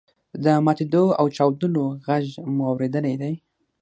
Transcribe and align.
د 0.43 0.45
ماتیدو 0.65 1.03
او 1.19 1.25
چاودلو 1.35 1.85
غږ 2.07 2.25
مو 2.55 2.61
اوریدلی 2.71 3.15
دی. 3.21 3.33